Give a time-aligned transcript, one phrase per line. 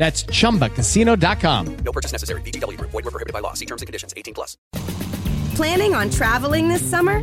[0.00, 1.76] That's chumbacasino.com.
[1.84, 2.40] No purchase necessary.
[2.40, 2.90] VGW Group.
[2.90, 3.52] Void were prohibited by law.
[3.52, 4.14] See terms and conditions.
[4.16, 4.56] 18 plus.
[5.56, 7.22] Planning on traveling this summer?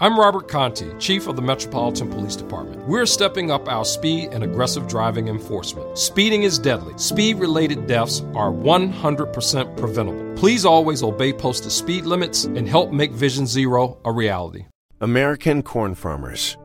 [0.00, 2.86] I'm Robert Conti, Chief of the Metropolitan Police Department.
[2.86, 5.98] We're stepping up our speed and aggressive driving enforcement.
[5.98, 6.96] Speeding is deadly.
[6.98, 10.36] Speed related deaths are 100% preventable.
[10.36, 14.66] Please always obey posted speed limits and help make Vision Zero a reality.
[15.00, 16.56] American corn farmers,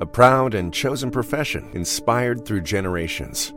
[0.00, 3.52] a proud and chosen profession inspired through generations.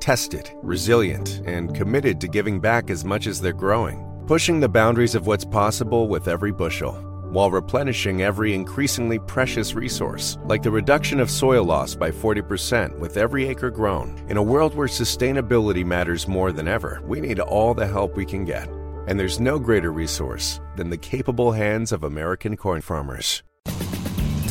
[0.00, 5.14] Tested, resilient, and committed to giving back as much as they're growing, pushing the boundaries
[5.14, 11.18] of what's possible with every bushel while replenishing every increasingly precious resource, like the reduction
[11.18, 14.16] of soil loss by 40% with every acre grown.
[14.28, 18.24] In a world where sustainability matters more than ever, we need all the help we
[18.24, 18.68] can get.
[19.08, 23.42] And there's no greater resource than the capable hands of American corn farmers.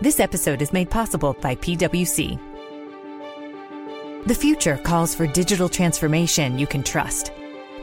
[0.00, 2.38] This episode is made possible by PwC.
[4.26, 7.32] The future calls for digital transformation you can trust.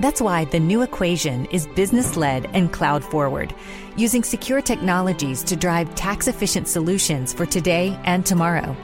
[0.01, 3.55] That's why the new equation is business led and cloud forward,
[3.95, 8.75] using secure technologies to drive tax efficient solutions for today and tomorrow.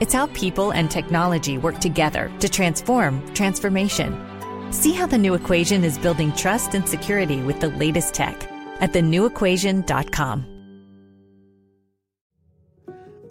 [0.00, 4.72] It's how people and technology work together to transform transformation.
[4.72, 8.42] See how the new equation is building trust and security with the latest tech
[8.80, 10.51] at thenewequation.com.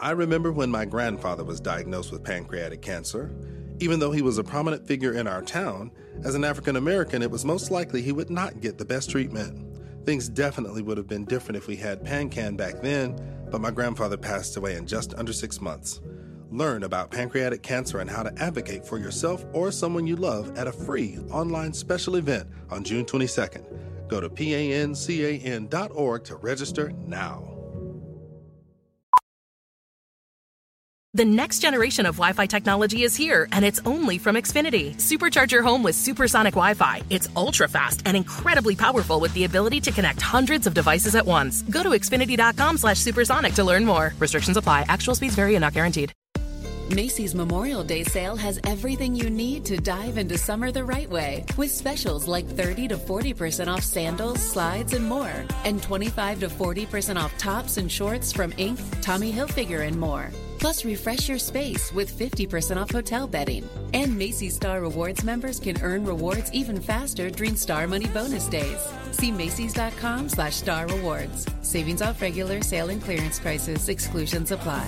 [0.01, 3.31] I remember when my grandfather was diagnosed with pancreatic cancer.
[3.79, 5.91] Even though he was a prominent figure in our town,
[6.23, 9.77] as an African American, it was most likely he would not get the best treatment.
[10.03, 13.15] Things definitely would have been different if we had PanCan back then,
[13.51, 16.01] but my grandfather passed away in just under six months.
[16.49, 20.65] Learn about pancreatic cancer and how to advocate for yourself or someone you love at
[20.65, 24.07] a free online special event on June 22nd.
[24.07, 27.50] Go to pancan.org to register now.
[31.13, 34.95] The next generation of Wi Fi technology is here, and it's only from Xfinity.
[34.95, 37.01] Supercharge your home with supersonic Wi Fi.
[37.09, 41.25] It's ultra fast and incredibly powerful with the ability to connect hundreds of devices at
[41.25, 41.63] once.
[41.63, 44.13] Go to xfinity.com slash supersonic to learn more.
[44.19, 44.85] Restrictions apply.
[44.87, 46.13] Actual speeds vary and not guaranteed.
[46.89, 51.43] Macy's Memorial Day sale has everything you need to dive into summer the right way,
[51.57, 57.17] with specials like 30 to 40% off sandals, slides, and more, and 25 to 40%
[57.17, 60.29] off tops and shorts from Inc., Tommy Hilfiger, and more.
[60.61, 63.67] Plus, refresh your space with 50% off hotel bedding.
[63.95, 68.87] And Macy's Star Rewards members can earn rewards even faster during Star Money bonus days.
[69.11, 71.47] See Macy's.com slash Star Rewards.
[71.63, 73.89] Savings off regular sale and clearance prices.
[73.89, 74.87] Exclusions apply.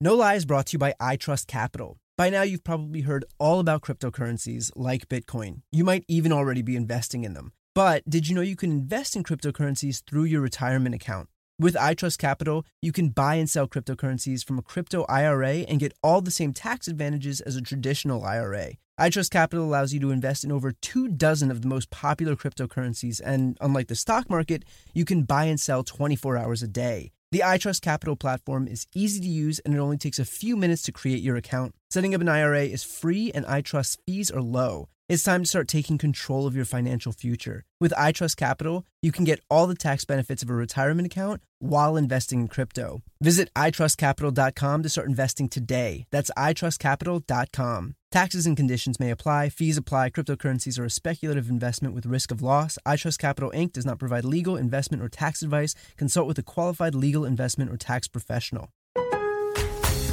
[0.00, 1.98] No Lie is brought to you by iTrust Capital.
[2.16, 5.62] By now, you've probably heard all about cryptocurrencies like Bitcoin.
[5.72, 7.52] You might even already be investing in them.
[7.74, 11.28] But did you know you can invest in cryptocurrencies through your retirement account?
[11.60, 15.92] With iTrust Capital, you can buy and sell cryptocurrencies from a crypto IRA and get
[16.04, 18.74] all the same tax advantages as a traditional IRA.
[19.00, 23.20] iTrust Capital allows you to invest in over two dozen of the most popular cryptocurrencies,
[23.24, 24.64] and unlike the stock market,
[24.94, 27.10] you can buy and sell 24 hours a day.
[27.32, 30.82] The iTrust Capital platform is easy to use and it only takes a few minutes
[30.82, 31.74] to create your account.
[31.90, 34.90] Setting up an IRA is free and iTrust fees are low.
[35.08, 37.64] It's time to start taking control of your financial future.
[37.80, 41.96] With iTrust Capital, you can get all the tax benefits of a retirement account while
[41.96, 43.00] investing in crypto.
[43.18, 46.04] Visit itrustcapital.com to start investing today.
[46.10, 47.94] That's itrustcapital.com.
[48.10, 49.48] Taxes and conditions may apply.
[49.48, 50.10] Fees apply.
[50.10, 52.76] Cryptocurrencies are a speculative investment with risk of loss.
[52.86, 53.72] iTrust Capital Inc.
[53.72, 55.74] does not provide legal, investment, or tax advice.
[55.96, 58.68] Consult with a qualified legal investment or tax professional.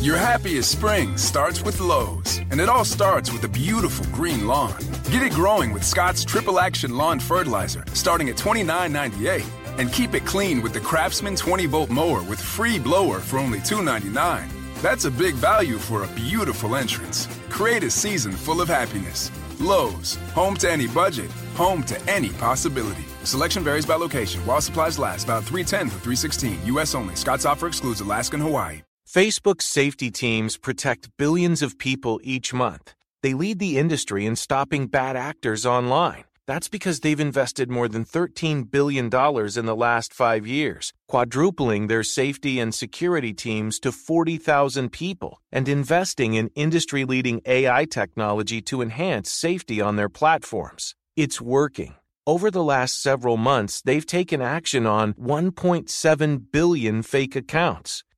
[0.06, 4.78] Your happiest spring starts with Lowe's, and it all starts with a beautiful green lawn.
[5.10, 9.44] Get it growing with Scott's Triple Action Lawn Fertilizer, starting at $29.98.
[9.80, 13.58] And keep it clean with the Craftsman 20 volt mower with free blower for only
[13.62, 14.48] $2.99.
[14.84, 17.28] That's a big value for a beautiful entrance.
[17.50, 19.32] Create a season full of happiness.
[19.60, 23.06] Lowe's, home to any budget, home to any possibility.
[23.24, 24.46] Selection varies by location.
[24.46, 26.60] While supplies last, about 310 through 316.
[26.66, 26.94] U.S.
[26.94, 27.16] only.
[27.16, 28.84] Scott's offer excludes Alaska and Hawaii.
[29.08, 32.94] Facebook's safety teams protect billions of people each month.
[33.22, 36.26] They lead the industry in stopping bad actors online.
[36.48, 42.04] That's because they've invested more than $13 billion in the last five years, quadrupling their
[42.04, 48.82] safety and security teams to 40,000 people, and investing in industry leading AI technology to
[48.82, 50.94] enhance safety on their platforms.
[51.16, 51.96] It's working.
[52.28, 58.04] Over the last several months, they've taken action on 1.7 billion fake accounts.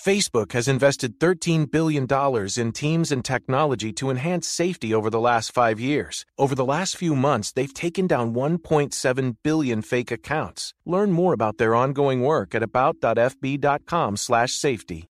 [0.00, 2.06] Facebook has invested $13 billion
[2.56, 6.24] in teams and technology to enhance safety over the last five years.
[6.38, 10.72] Over the last few months, they've taken down 1.7 billion fake accounts.
[10.86, 15.06] Learn more about their ongoing work at about.fb.com slash safety.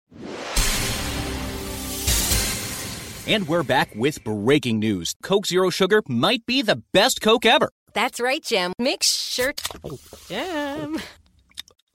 [3.27, 5.13] And we're back with breaking news.
[5.21, 7.69] Coke Zero Sugar might be the best Coke ever.
[7.93, 8.73] That's right, Jim.
[8.79, 9.53] Make sure.
[9.83, 10.99] Oh, Jim.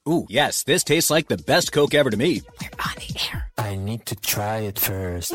[0.06, 2.42] Ooh, yes, this tastes like the best Coke ever to me.
[2.60, 3.50] We're on the air.
[3.56, 5.32] I need to try it first.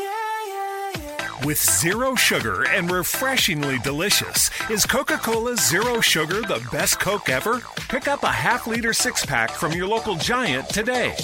[1.44, 7.60] With zero sugar and refreshingly delicious, is Coca Cola Zero Sugar the best Coke ever?
[7.88, 11.16] Pick up a half liter six pack from your local giant today.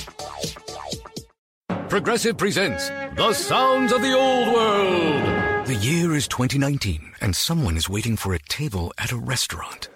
[1.88, 5.66] Progressive presents The Sounds of the Old World.
[5.69, 9.88] The year is 2019, and someone is waiting for a table at a restaurant.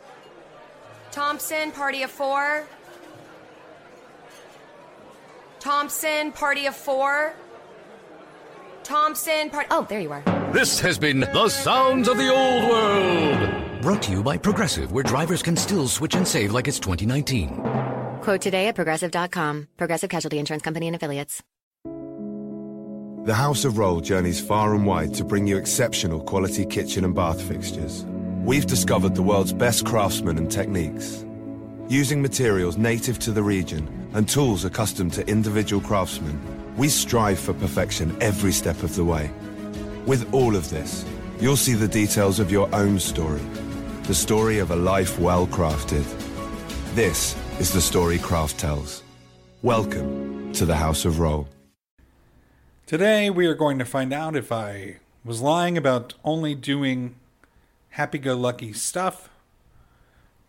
[1.11, 2.65] Thompson, party of four.
[5.61, 7.35] Thompson, party of four.
[8.83, 9.67] Thompson, part.
[9.71, 10.23] Oh, there you are.
[10.53, 13.83] This has been The Sounds of the Old World.
[13.83, 18.21] Brought to you by Progressive, where drivers can still switch and save like it's 2019.
[18.23, 19.69] Quote today at progressive.com.
[19.77, 21.43] Progressive Casualty Insurance Company and Affiliates.
[23.25, 27.15] The House of Rohl journeys far and wide to bring you exceptional quality kitchen and
[27.15, 28.05] bath fixtures.
[28.45, 31.25] We've discovered the world's best craftsmen and techniques.
[31.91, 36.41] Using materials native to the region and tools accustomed to individual craftsmen,
[36.77, 39.29] we strive for perfection every step of the way.
[40.07, 41.05] With all of this,
[41.41, 43.43] you'll see the details of your own story,
[44.05, 46.05] the story of a life well crafted.
[46.95, 49.03] This is the story Craft tells.
[49.63, 51.49] Welcome to the House of Rohl.
[52.87, 57.17] Today we are going to find out if I was lying about only doing
[57.89, 59.29] happy go lucky stuff.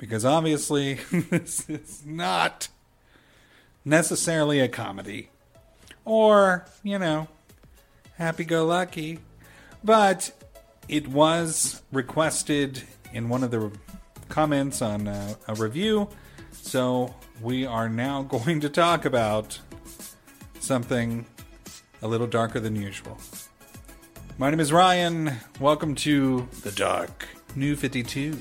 [0.02, 0.96] Because obviously,
[1.30, 2.70] this is not
[3.86, 5.30] necessarily a comedy.
[6.06, 7.28] Or, you know,
[8.18, 9.20] happy go lucky.
[9.84, 10.32] But
[10.88, 12.82] it was requested
[13.14, 13.72] in one of the
[14.28, 16.10] comments on a, a review.
[16.52, 19.60] So we are now going to talk about
[20.60, 21.28] something
[22.02, 23.20] a little darker than usual.
[24.40, 25.34] My name is Ryan.
[25.60, 28.40] Welcome to The Dark New 52.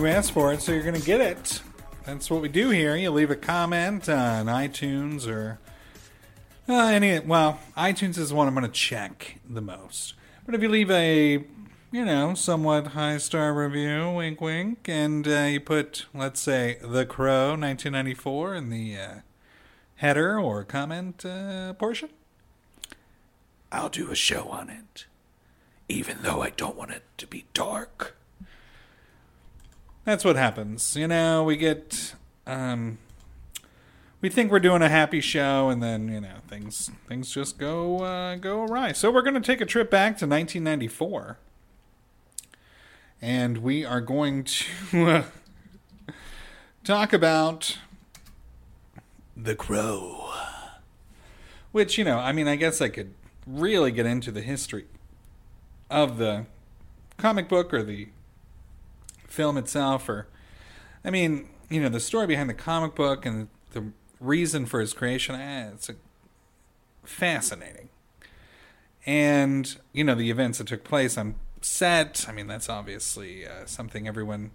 [0.00, 1.60] You asked for it, so you're going to get it.
[2.06, 2.96] That's what we do here.
[2.96, 5.58] You leave a comment on iTunes or
[6.66, 7.18] uh, any.
[7.18, 10.14] Well, iTunes is the one I'm going to check the most.
[10.46, 11.44] But if you leave a,
[11.92, 17.04] you know, somewhat high star review, wink wink, and uh, you put, let's say, The
[17.04, 19.14] Crow 1994 in the uh,
[19.96, 22.08] header or comment uh, portion,
[23.70, 25.04] I'll do a show on it.
[25.90, 28.16] Even though I don't want it to be dark
[30.04, 30.96] that's what happens.
[30.96, 32.14] You know, we get
[32.46, 32.98] um
[34.20, 38.02] we think we're doing a happy show and then, you know, things things just go
[38.02, 38.92] uh go awry.
[38.92, 41.38] So we're going to take a trip back to 1994.
[43.22, 44.44] And we are going
[44.90, 45.22] to uh,
[46.84, 47.78] talk about
[49.36, 50.32] The Crow.
[51.72, 53.14] Which, you know, I mean, I guess I could
[53.46, 54.86] really get into the history
[55.88, 56.46] of the
[57.16, 58.08] comic book or the
[59.30, 60.26] film itself or
[61.04, 64.92] I mean, you know, the story behind the comic book and the reason for his
[64.92, 65.94] creation, eh, it's a,
[67.04, 67.88] fascinating.
[69.06, 73.64] And, you know, the events that took place on set, I mean, that's obviously uh,
[73.64, 74.50] something everyone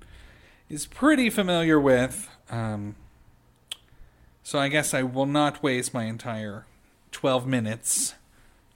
[0.69, 2.29] is pretty familiar with.
[2.51, 2.95] Um,
[4.43, 6.65] so I guess I will not waste my entire
[7.11, 8.13] 12 minutes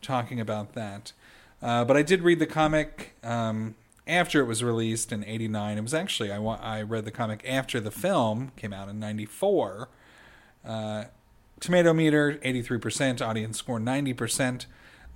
[0.02, 1.12] talking about that.
[1.62, 3.16] Uh, but I did read the comic.
[3.24, 3.76] Um,
[4.10, 7.80] after it was released in 89 it was actually i, I read the comic after
[7.80, 9.90] the film came out in 94
[10.66, 11.04] uh,
[11.60, 14.66] tomato meter 83% audience score 90%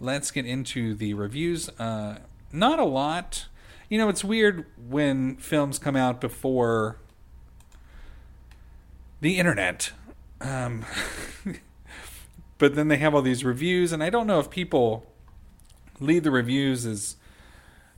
[0.03, 1.69] let's get into the reviews.
[1.79, 2.19] Uh,
[2.51, 3.47] not a lot.
[3.89, 6.97] You know it's weird when films come out before
[9.21, 9.91] the internet
[10.41, 10.83] um,
[12.57, 15.05] but then they have all these reviews and i don't know if people
[16.01, 17.15] leave the reviews as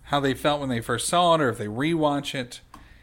[0.05, 2.61] how they felt when they first saw it or if they rewatch it.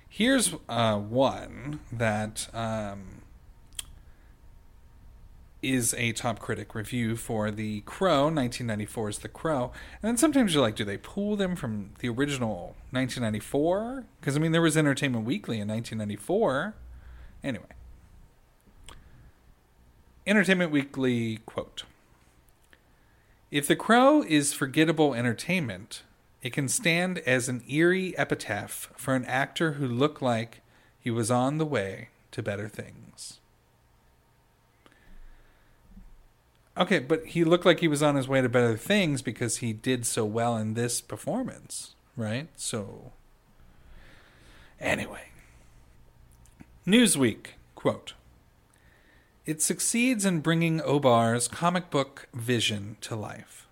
[0.09, 3.23] Here's uh, one that um,
[5.63, 9.73] is a top critic review for The Crow, 1994's The Crow.
[10.03, 14.05] And then sometimes you're like, do they pull them from the original 1994?
[14.21, 16.75] Because, I mean, there was Entertainment Weekly in 1994.
[17.43, 17.65] Anyway.
[20.27, 21.85] Entertainment Weekly quote
[23.51, 26.03] If The Crow is forgettable entertainment,
[26.43, 30.61] it can stand as an eerie epitaph for an actor who looked like
[30.99, 33.39] he was on the way to better things.
[36.77, 39.73] Okay, but he looked like he was on his way to better things because he
[39.73, 42.49] did so well in this performance, right?
[42.57, 43.13] So,
[44.81, 45.29] anyway.
[46.87, 48.15] Newsweek, quote
[49.45, 53.69] It succeeds in bringing O'Barr's comic book vision to life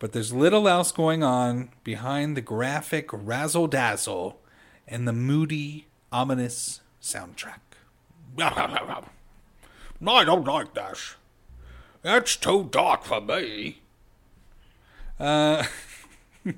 [0.00, 4.40] but there's little else going on behind the graphic razzle dazzle
[4.88, 7.60] and the moody, ominous soundtrack.
[8.38, 9.04] I
[10.24, 11.14] don't like this.
[12.02, 13.82] It's too dark for me.
[15.18, 15.64] Uh,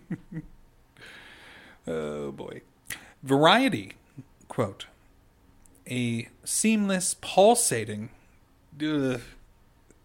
[1.87, 2.63] oh boy.
[3.25, 3.95] Variety,
[4.47, 4.87] quote,
[5.91, 8.11] a seamless, pulsating.
[8.77, 9.21] Ugh,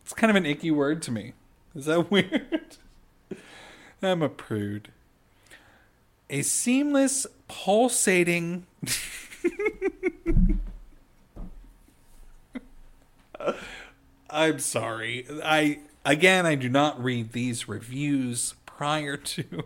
[0.04, 1.34] it's kind of an icky word to me.
[1.76, 2.78] Is that weird?
[4.02, 4.90] I'm a prude.
[6.30, 8.66] A seamless, pulsating.
[14.30, 15.26] I'm sorry.
[15.44, 19.64] I again I do not read these reviews prior to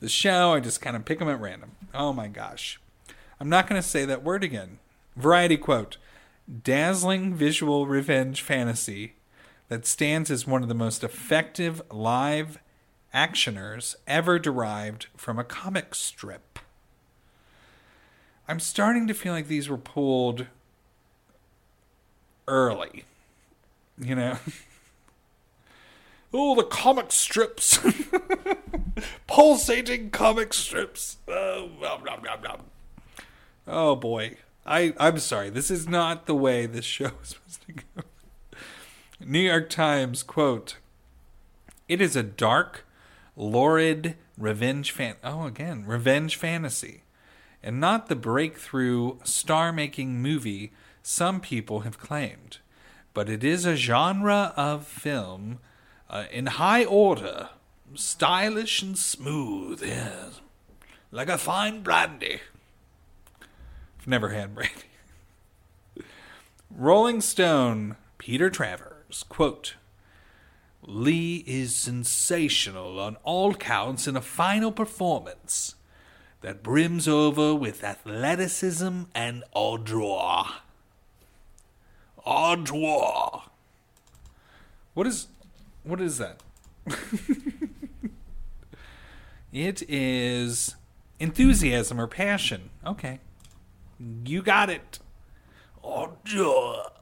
[0.00, 0.52] the show.
[0.52, 1.72] I just kind of pick them at random.
[1.94, 2.80] Oh my gosh.
[3.40, 4.78] I'm not going to say that word again.
[5.16, 5.96] Variety quote
[6.62, 9.14] Dazzling visual revenge fantasy
[9.68, 12.58] that stands as one of the most effective live
[13.16, 16.58] actioners ever derived from a comic strip.
[18.46, 20.46] I'm starting to feel like these were pulled
[22.46, 23.04] early.
[23.98, 24.38] You know?
[26.34, 27.78] oh, the comic strips.
[29.26, 31.16] Pulsating comic strips.
[31.26, 32.60] Oh, nom, nom, nom,
[33.66, 34.36] oh boy.
[34.66, 35.48] I, I'm sorry.
[35.48, 38.58] This is not the way this show is supposed to go.
[39.20, 40.76] New York Times quote
[41.88, 42.85] It is a dark,
[43.36, 47.02] lurid revenge fan oh again revenge fantasy
[47.62, 52.58] and not the breakthrough star-making movie some people have claimed
[53.14, 55.58] but it is a genre of film
[56.08, 57.50] uh, in high order
[57.94, 60.40] stylish and smooth yes
[61.10, 62.40] like a fine brandy
[64.06, 64.72] I've never had brandy.
[66.70, 69.74] Rolling Stone, Peter Travers, quote,
[70.86, 75.74] Lee is sensational on all counts in a final performance
[76.42, 80.44] that brims over with athleticism and ardor.
[82.24, 83.42] Ardor.
[84.94, 85.26] What is
[85.82, 86.40] what is that?
[89.52, 90.76] it is
[91.18, 92.70] enthusiasm or passion.
[92.86, 93.18] Okay.
[94.24, 95.00] You got it.
[95.82, 96.95] Ardor.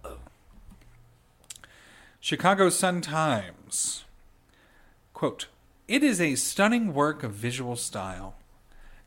[2.25, 4.05] Chicago Sun Times.
[5.13, 5.49] Quote,
[5.87, 8.35] It is a stunning work of visual style.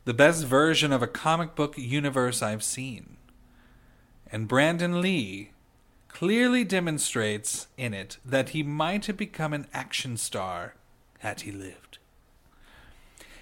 [0.06, 3.18] The best version of a comic book universe I've seen.
[4.32, 5.50] And Brandon Lee
[6.10, 10.76] clearly demonstrates in it that he might have become an action star
[11.18, 11.98] had he lived.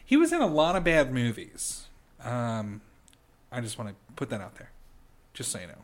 [0.06, 1.88] He was in a lot of bad movies.
[2.24, 2.80] Um,
[3.52, 4.72] I just want to put that out there,
[5.34, 5.84] just so you know.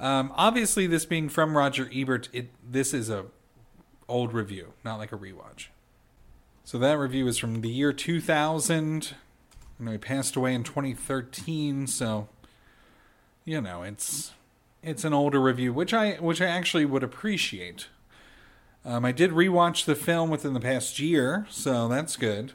[0.00, 3.26] Um, obviously, this being from Roger Ebert, it this is a
[4.08, 5.66] old review, not like a rewatch.
[6.64, 9.14] So that review is from the year 2000.
[9.78, 12.28] You know, he passed away in 2013, so
[13.44, 14.32] you know it's
[14.82, 17.88] it's an older review, which I which I actually would appreciate.
[18.84, 22.52] Um, I did rewatch the film within the past year, so that's good.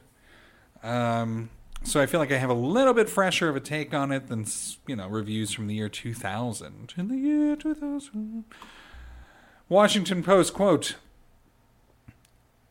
[0.81, 1.50] Um,
[1.83, 4.27] so I feel like I have a little bit fresher of a take on it
[4.27, 4.45] than
[4.87, 6.93] you know reviews from the year 2000.
[6.97, 8.45] In the year 2000,
[9.69, 10.95] Washington Post quote: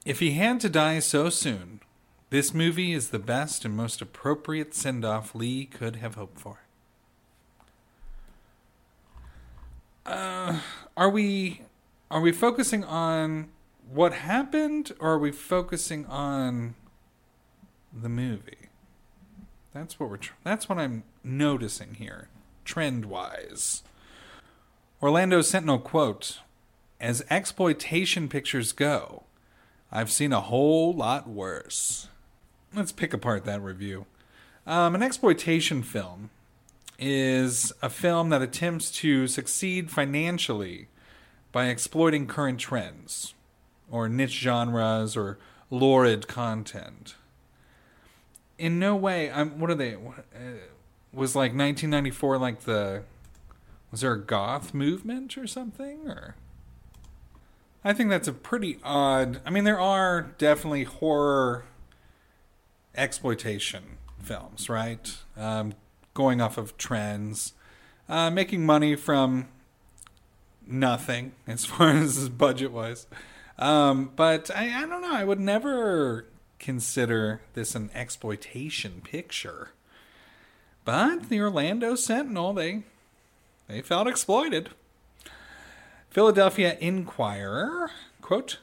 [0.05, 1.81] If he had to die so soon,
[2.31, 6.61] this movie is the best and most appropriate send-off Lee could have hoped for.
[10.07, 10.61] Uh,
[10.97, 11.63] are we
[12.11, 13.51] are we focusing on
[13.91, 16.75] what happened, or are we focusing on
[17.93, 18.69] the movie?
[19.75, 20.19] That's what we're.
[20.19, 22.29] Tr- that's what I'm noticing here,
[22.65, 23.83] trend wise.
[25.03, 26.41] Orlando Sentinel quote:
[27.01, 29.25] "As exploitation pictures go,
[29.91, 32.09] I've seen a whole lot worse."
[32.75, 34.07] Let's pick apart that review.
[34.67, 36.31] Um, an exploitation film
[36.99, 40.89] is a film that attempts to succeed financially
[41.51, 43.35] by exploiting current trends,
[43.91, 45.39] or niche genres, or
[45.71, 47.17] lurid content
[48.63, 49.29] in no way.
[49.31, 49.59] I'm.
[49.59, 49.97] What are they?
[49.97, 50.63] What, uh,
[51.13, 53.03] was like 1994 like the
[53.91, 56.37] was there a goth movement or something or
[57.85, 59.41] I think that's a pretty odd.
[59.45, 61.65] I mean, there are definitely horror
[62.95, 65.17] exploitation films, right?
[65.37, 65.75] Um,
[66.15, 67.55] going off of trends,
[68.09, 69.49] uh, making money from
[70.65, 73.09] nothing as far as budget wise.
[73.59, 75.13] Um, but I, I don't know.
[75.13, 76.27] I would never
[76.63, 79.71] consider this an exploitation picture.
[80.85, 82.85] But the Orlando Sentinel, they
[83.69, 84.71] they felt exploited.
[86.11, 88.59] Philadelphia Inquirer, quote,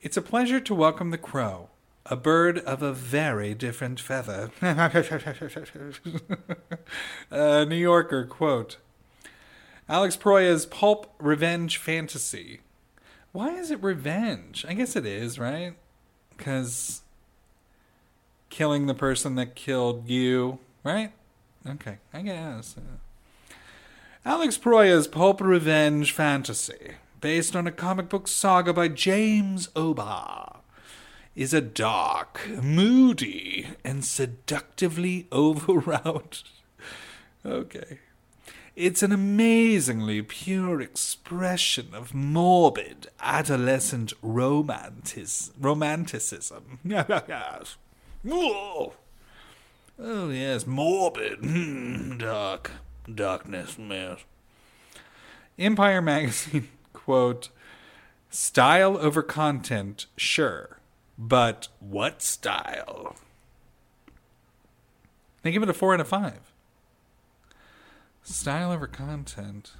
[0.00, 1.68] It's a pleasure to welcome the crow,
[2.06, 4.50] a bird of a very different feather.
[7.30, 8.78] uh, New Yorker, quote,
[9.88, 12.60] Alex Proyas' pulp revenge fantasy.
[13.32, 14.64] Why is it revenge?
[14.66, 15.74] I guess it is, right?
[16.36, 17.02] Because
[18.50, 21.12] killing the person that killed you, right?
[21.68, 22.76] Okay, I guess.
[24.24, 30.60] Alex Proyas' pulp revenge fantasy, based on a comic book saga by James O'Barr,
[31.34, 36.42] is a dark, moody, and seductively overwrought.
[37.44, 37.98] Okay.
[38.76, 46.80] It's an amazingly pure expression of morbid adolescent romantis- romanticism.
[46.84, 47.76] yes.
[48.28, 48.94] Oh.
[49.98, 52.72] oh, yes, morbid, hmm, dark,
[53.12, 54.24] darkness, yes.
[55.56, 57.50] Empire Magazine, quote,
[58.28, 60.78] style over content, sure,
[61.16, 63.14] but what style?
[65.42, 66.53] They give it a four out of five.
[68.24, 69.72] Style over content.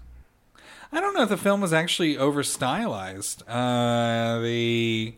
[0.92, 3.42] I don't know if the film was actually over stylized.
[3.48, 5.14] Uh, the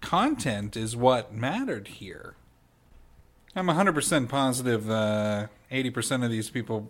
[0.00, 2.34] content is what mattered here.
[3.56, 6.88] I'm 100% positive uh, 80% of these people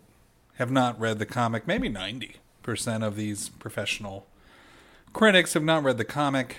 [0.56, 1.66] have not read the comic.
[1.66, 2.36] Maybe 90%
[3.02, 4.26] of these professional
[5.14, 6.58] critics have not read the comic.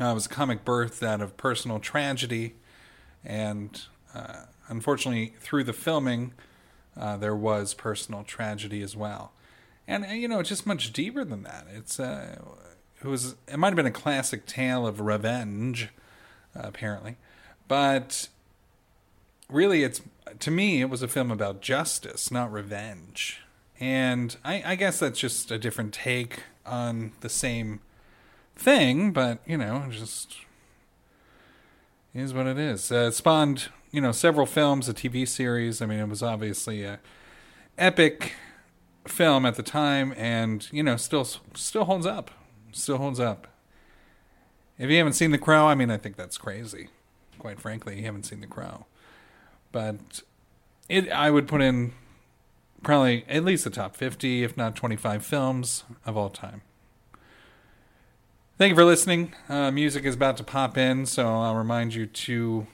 [0.00, 2.54] Uh, it was a comic birthed out of personal tragedy.
[3.24, 3.82] And
[4.14, 6.32] uh, unfortunately, through the filming,
[6.98, 9.32] uh, there was personal tragedy as well.
[9.86, 11.66] And uh, you know, it's just much deeper than that.
[11.72, 12.38] It's uh,
[13.02, 15.90] it was it might have been a classic tale of revenge,
[16.56, 17.16] uh, apparently,
[17.68, 18.28] but
[19.48, 20.00] really, it's
[20.38, 23.40] to me, it was a film about justice, not revenge.
[23.78, 27.80] And I, I guess that's just a different take on the same
[28.56, 30.36] thing, but you know, just
[32.14, 32.90] is what it is.
[32.90, 35.80] Uh, spawned, you know, several films, a TV series.
[35.80, 37.00] I mean, it was obviously a
[37.78, 38.34] epic
[39.08, 42.30] film at the time, and you know, still still holds up.
[42.72, 43.46] Still holds up.
[44.78, 46.88] If you haven't seen The Crow, I mean, I think that's crazy.
[47.38, 48.84] Quite frankly, you haven't seen The Crow,
[49.72, 50.20] but
[50.90, 51.94] it I would put in
[52.82, 56.60] probably at least the top 50, if not 25 films of all time.
[58.58, 59.32] Thank you for listening.
[59.48, 62.66] Uh, music is about to pop in, so I'll remind you to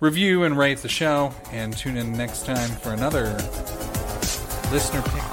[0.00, 3.32] review and rate the show and tune in next time for another
[4.70, 5.23] listener pick.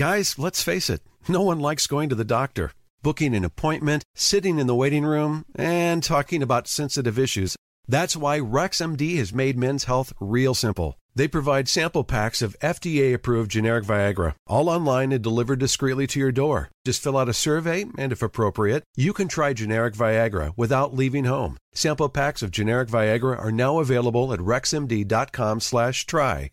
[0.00, 4.58] Guys, let's face it, no one likes going to the doctor, booking an appointment, sitting
[4.58, 7.54] in the waiting room, and talking about sensitive issues.
[7.86, 10.98] That's why RexMD has made men's health real simple.
[11.14, 16.18] They provide sample packs of FDA approved generic Viagra, all online and delivered discreetly to
[16.18, 16.70] your door.
[16.86, 21.26] Just fill out a survey, and if appropriate, you can try generic Viagra without leaving
[21.26, 21.58] home.
[21.74, 26.52] Sample packs of generic Viagra are now available at rexmd.com slash try.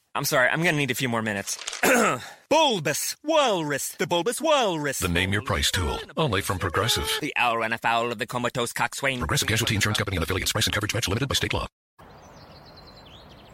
[0.13, 1.57] I'm sorry, I'm gonna need a few more minutes.
[2.49, 4.99] bulbous Walrus, the Bulbous Walrus.
[4.99, 7.09] The name your price tool, only from Progressive.
[7.21, 9.19] The owl ran afoul of the comatose coxswain.
[9.19, 10.51] Progressive Casualty Insurance Company and affiliates.
[10.51, 11.65] Price and coverage match limited by state law.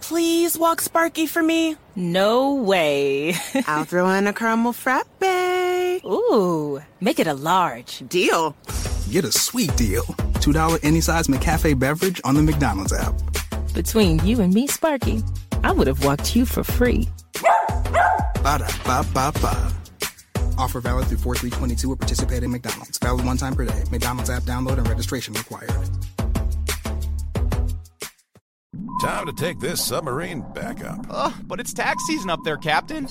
[0.01, 1.75] Please walk Sparky for me.
[1.95, 3.35] No way.
[3.67, 5.05] I'll throw in a caramel frappe.
[6.05, 7.99] Ooh, make it a large.
[8.07, 8.55] Deal.
[9.11, 10.03] Get a sweet deal.
[10.41, 13.13] $2 any size McCafe beverage on the McDonald's app.
[13.73, 15.21] Between you and me, Sparky,
[15.63, 17.09] I would have walked you for free.
[18.43, 19.73] Ba-da-ba-ba-ba.
[20.57, 22.97] Offer valid through 4322 at participating McDonald's.
[22.97, 23.83] Valid one time per day.
[23.91, 25.71] McDonald's app download and registration required.
[29.01, 31.05] Time to take this submarine back up.
[31.09, 33.07] Ugh, but it's tax season up there, Captain.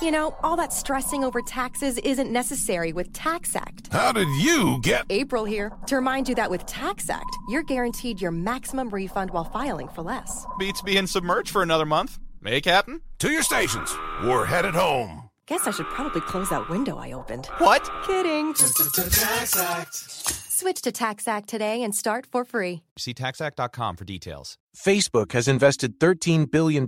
[0.00, 3.92] You know, all that stressing over taxes isn't necessary with TaxAct.
[3.92, 5.06] How did you get.
[5.10, 9.88] April here to remind you that with TaxAct, you're guaranteed your maximum refund while filing
[9.88, 10.46] for less.
[10.58, 12.20] Beats being submerged for another month.
[12.44, 13.00] Hey, Captain?
[13.18, 13.92] To your stations.
[14.22, 15.30] We're headed home.
[15.46, 17.46] Guess I should probably close that window I opened.
[17.58, 17.90] What?
[18.06, 18.54] Kidding.
[18.54, 20.47] TaxAct.
[20.60, 22.82] Switch to TaxAct today and start for free.
[22.98, 24.58] See taxact.com for details.
[24.76, 26.84] Facebook has invested $13 billion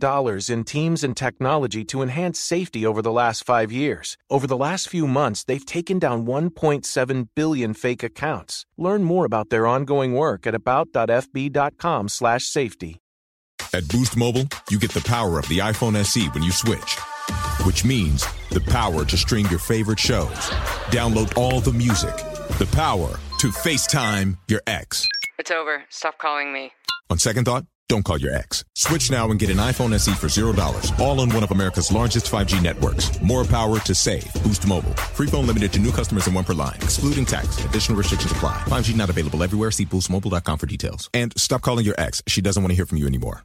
[0.48, 4.18] in teams and technology to enhance safety over the last five years.
[4.28, 8.66] Over the last few months, they've taken down 1.7 billion fake accounts.
[8.76, 13.00] Learn more about their ongoing work at about.fb.com slash safety.
[13.72, 16.98] At Boost Mobile, you get the power of the iPhone SE when you switch,
[17.64, 20.50] which means the power to stream your favorite shows,
[20.90, 22.16] download all the music,
[22.58, 25.08] the power to FaceTime your ex.
[25.38, 25.82] It's over.
[25.88, 26.72] Stop calling me.
[27.08, 28.66] On second thought, don't call your ex.
[28.74, 32.30] Switch now and get an iPhone SE for $0, all on one of America's largest
[32.30, 33.18] 5G networks.
[33.22, 34.30] More power to save.
[34.42, 34.92] Boost Mobile.
[34.92, 37.64] Free phone limited to new customers and one per line, excluding tax.
[37.64, 38.62] Additional restrictions apply.
[38.66, 39.70] 5G not available everywhere.
[39.70, 41.08] See boostmobile.com for details.
[41.14, 42.22] And stop calling your ex.
[42.26, 43.44] She doesn't want to hear from you anymore.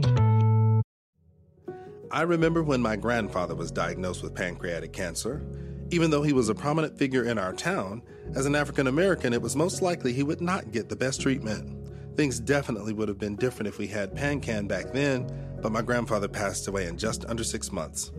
[2.11, 5.45] I remember when my grandfather was diagnosed with pancreatic cancer.
[5.91, 8.01] Even though he was a prominent figure in our town,
[8.35, 11.87] as an African American, it was most likely he would not get the best treatment.
[12.17, 15.25] Things definitely would have been different if we had PanCan back then,
[15.61, 18.11] but my grandfather passed away in just under six months.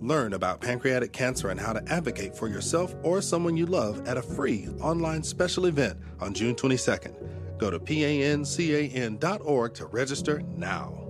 [0.00, 4.16] Learn about pancreatic cancer and how to advocate for yourself or someone you love at
[4.16, 7.58] a free online special event on June 22nd.
[7.58, 11.09] Go to pancan.org to register now.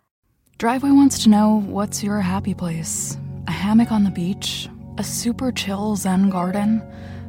[0.61, 3.17] Driveway wants to know what's your happy place?
[3.47, 4.69] A hammock on the beach?
[4.99, 6.83] A super chill Zen garden?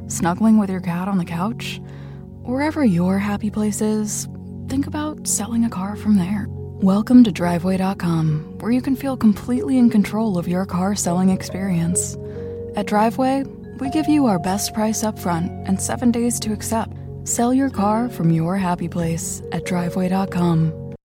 [0.05, 1.81] Snuggling with your cat on the couch?
[2.43, 4.27] Wherever your happy place is,
[4.67, 6.45] think about selling a car from there.
[6.47, 12.15] Welcome to Driveway.com, where you can feel completely in control of your car selling experience.
[12.75, 13.45] At Driveway,
[13.79, 16.95] we give you our best price up front and seven days to accept.
[17.23, 20.82] Sell your car from your happy place at Driveway.com.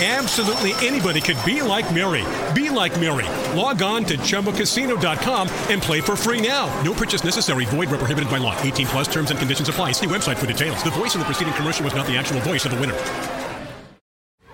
[0.00, 2.24] Absolutely anybody could be like Mary.
[2.54, 3.26] Be like Mary.
[3.58, 6.70] Log on to ChumbaCasino.com and play for free now.
[6.82, 7.64] No purchase necessary.
[7.64, 8.56] Void where prohibited by law.
[8.62, 9.90] 18 plus terms and conditions apply.
[9.90, 10.84] See website for details.
[10.84, 12.96] The voice in the preceding commercial was not the actual voice of the winner.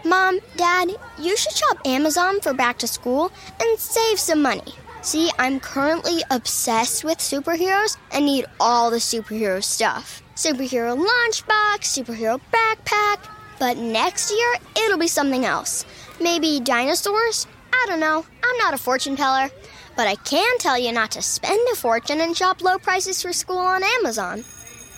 [0.02, 3.30] Mom, Dad, you should shop Amazon for back to school
[3.60, 4.72] and save some money.
[5.02, 10.22] See, I'm currently obsessed with superheroes and need all the superhero stuff.
[10.36, 13.33] Superhero lunchbox, superhero backpack.
[13.58, 15.84] But next year, it'll be something else.
[16.20, 17.46] Maybe dinosaurs?
[17.72, 18.24] I don't know.
[18.42, 19.50] I'm not a fortune teller.
[19.96, 23.32] But I can tell you not to spend a fortune and shop low prices for
[23.32, 24.44] school on Amazon.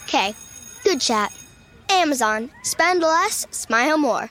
[0.04, 0.34] Okay,
[0.84, 1.32] good chat.
[1.90, 2.50] Amazon.
[2.62, 4.30] Spend less, smile more.